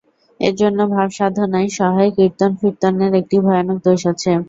এজন্য 0.39 0.79
ভাবসাধনার 0.93 1.67
সহায় 1.77 2.11
কীর্তন-ফীর্তনের 2.17 3.11
একটা 3.19 3.37
ভয়ানক 3.45 3.77
দোষ 3.85 4.01
আছে। 4.11 4.31